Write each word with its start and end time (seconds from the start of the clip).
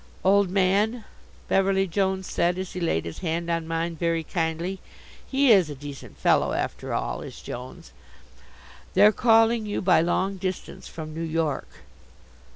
"Old 0.23 0.49
man," 0.49 1.03
Beverly 1.47 1.85
Jones 1.85 2.25
said, 2.25 2.57
as 2.57 2.73
he 2.73 2.79
laid 2.79 3.05
his 3.05 3.19
hand 3.19 3.51
on 3.51 3.67
mine 3.67 3.95
very 3.95 4.23
kindly 4.23 4.79
he 5.27 5.51
is 5.51 5.69
a 5.69 5.75
decent 5.75 6.17
fellow, 6.17 6.53
after 6.53 6.91
all, 6.91 7.21
is 7.21 7.39
Jones 7.39 7.91
"they're 8.95 9.11
calling 9.11 9.67
you 9.67 9.79
by 9.79 10.01
long 10.01 10.37
distance 10.37 10.87
from 10.87 11.13
New 11.13 11.21
York." 11.21 11.69